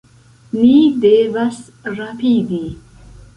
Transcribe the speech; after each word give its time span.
Ni 0.61 0.79
devas 1.03 1.59
rapidi! 1.99 2.63